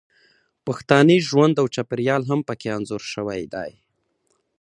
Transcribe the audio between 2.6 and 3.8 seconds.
انځور شوی دی